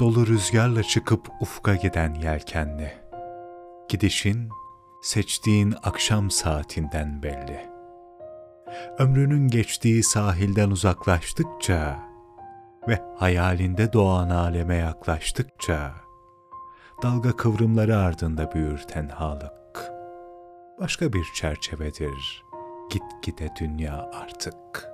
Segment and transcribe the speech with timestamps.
[0.00, 2.92] Dolu rüzgarla çıkıp ufka giden yelkenli.
[3.88, 4.48] Gidişin
[5.02, 7.70] seçtiğin akşam saatinden belli.
[8.98, 11.98] Ömrünün geçtiği sahilden uzaklaştıkça
[12.88, 15.94] ve hayalinde doğan aleme yaklaştıkça
[17.02, 19.92] dalga kıvrımları ardında büyür tenhalık.
[20.80, 22.44] Başka bir çerçevedir
[22.90, 24.88] gitgide dünya artık.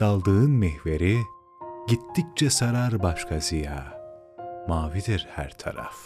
[0.00, 1.18] Daldığın mihveri
[1.88, 3.98] gittikçe sarar başka ziya.
[4.68, 5.96] Mavidir her taraf.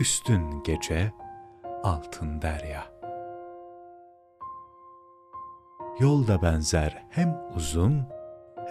[0.00, 1.12] Üstün gece,
[1.82, 2.84] altın derya.
[6.00, 8.06] Yol da benzer hem uzun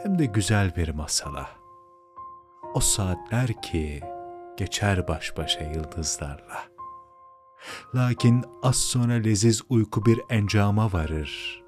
[0.03, 1.50] hem de güzel bir masala.
[2.73, 4.02] O saatler ki
[4.58, 6.64] geçer baş başa yıldızlarla.
[7.95, 11.64] Lakin az sonra leziz uyku bir encama varır.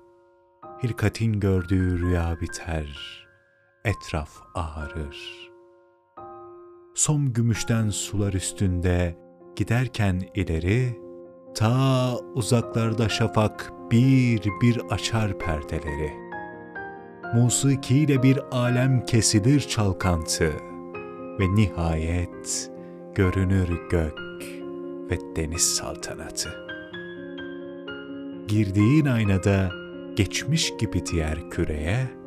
[0.83, 3.28] Hilkatin gördüğü rüya biter,
[3.85, 5.49] etraf ağarır.
[6.95, 9.17] Som gümüşten sular üstünde
[9.55, 10.99] giderken ileri,
[11.55, 16.13] ta uzaklarda şafak bir bir açar perdeleri.
[17.35, 20.51] Musikiyle bir alem kesilir çalkantı
[21.39, 22.71] ve nihayet
[23.15, 24.19] görünür gök
[25.11, 26.49] ve deniz saltanatı.
[28.47, 29.71] Girdiğin aynada
[30.15, 32.19] geçmiş gibi diğer küreye,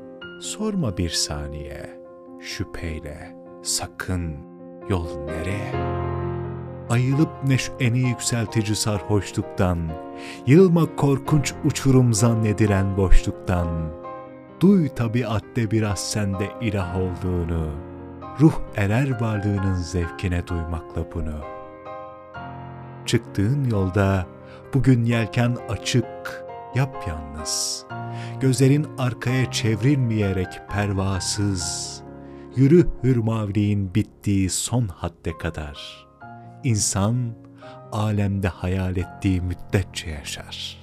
[0.43, 2.01] sorma bir saniye,
[2.41, 4.37] şüpheyle, sakın,
[4.89, 5.73] yol nereye?
[6.91, 9.79] Ayılıp neşeni yükseltici sarhoşluktan,
[10.47, 13.69] yılma korkunç uçurum zannedilen boşluktan,
[14.61, 17.71] duy tabiatte biraz sende ilah olduğunu,
[18.41, 21.63] ruh erer varlığının zevkine duymakla bunu.''
[23.07, 24.27] Çıktığın yolda
[24.75, 27.87] bugün yelken açık, yapyalnız.
[28.43, 32.03] Gözlerin arkaya çevrilmeyerek pervasız.
[32.57, 36.07] Yürü hürmavliğin bittiği son hadde kadar.
[36.65, 37.35] İnsan
[37.93, 40.82] alemde hayal ettiği müddetçe yaşar.''